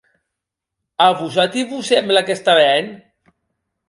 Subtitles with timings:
[1.07, 2.91] A vosati vos semble qu'està ben?